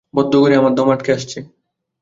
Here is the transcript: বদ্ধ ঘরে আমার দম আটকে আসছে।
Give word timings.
বদ্ধ 0.13 0.33
ঘরে 0.41 0.55
আমার 0.55 0.73
দম 0.75 0.87
আটকে 0.89 1.11
আসছে। 1.13 1.39